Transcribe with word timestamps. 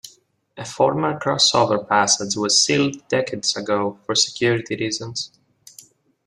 A 0.57 0.65
former 0.65 1.19
crossover 1.19 1.87
passage 1.87 2.35
was 2.35 2.57
sealed 2.59 3.07
decades 3.07 3.55
ago 3.55 3.99
for 4.03 4.15
security 4.15 4.75
reasons. 4.75 5.31